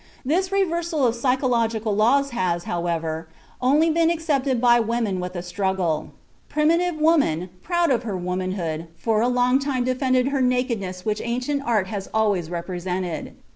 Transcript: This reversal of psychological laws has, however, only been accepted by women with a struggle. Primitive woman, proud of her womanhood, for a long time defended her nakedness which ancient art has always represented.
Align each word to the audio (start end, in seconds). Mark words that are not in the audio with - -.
This 0.25 0.51
reversal 0.51 1.05
of 1.05 1.13
psychological 1.13 1.95
laws 1.95 2.31
has, 2.31 2.63
however, 2.63 3.27
only 3.61 3.87
been 3.91 4.09
accepted 4.09 4.59
by 4.59 4.79
women 4.79 5.19
with 5.19 5.35
a 5.35 5.43
struggle. 5.43 6.09
Primitive 6.49 6.99
woman, 6.99 7.51
proud 7.61 7.91
of 7.91 8.01
her 8.01 8.17
womanhood, 8.17 8.87
for 8.95 9.21
a 9.21 9.27
long 9.29 9.59
time 9.59 9.83
defended 9.83 10.29
her 10.29 10.41
nakedness 10.41 11.05
which 11.05 11.21
ancient 11.23 11.61
art 11.63 11.85
has 11.85 12.09
always 12.15 12.49
represented. 12.49 13.35